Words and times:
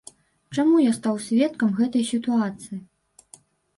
Чаму 0.55 0.79
я 0.85 0.93
стаў 0.99 1.19
сведкам 1.27 1.69
гэтай 1.81 2.03
сітуацыі? 2.13 2.77